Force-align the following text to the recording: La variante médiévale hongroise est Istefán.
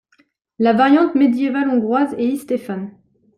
La 0.57 0.73
variante 0.73 1.13
médiévale 1.13 1.69
hongroise 1.69 2.15
est 2.15 2.25
Istefán. 2.25 2.89